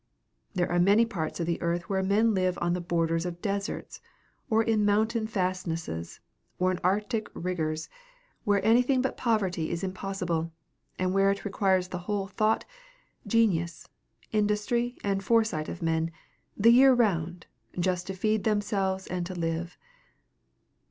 There 0.55 0.71
are 0.71 0.79
many 0.79 1.05
parts 1.05 1.39
of 1.39 1.45
the 1.45 1.61
earth 1.61 1.87
where 1.87 2.01
men 2.01 2.33
live 2.33 2.57
on 2.59 2.73
the 2.73 2.81
borders 2.81 3.23
of 3.23 3.39
deserts, 3.39 4.01
or 4.49 4.63
in 4.63 4.83
mountain 4.83 5.27
fastnesses, 5.27 6.19
or 6.57 6.71
in 6.71 6.79
arctic 6.83 7.29
rigors, 7.35 7.87
where 8.43 8.65
anything 8.65 9.03
but 9.03 9.15
poverty 9.15 9.69
is 9.69 9.83
impossible, 9.83 10.51
and 10.97 11.13
where 11.13 11.29
it 11.29 11.45
requires 11.45 11.89
the 11.89 11.99
whole 12.09 12.25
thought, 12.25 12.65
genius, 13.27 13.87
industry, 14.31 14.97
and 15.03 15.23
foresight 15.23 15.69
of 15.69 15.83
men, 15.83 16.09
the 16.57 16.71
year 16.73 16.93
round, 16.95 17.45
just 17.79 18.07
to 18.07 18.15
feed 18.15 18.43
themselves 18.43 19.05
and 19.05 19.23
to 19.27 19.35
live. 19.35 19.77